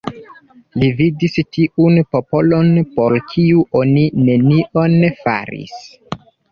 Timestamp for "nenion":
4.27-5.11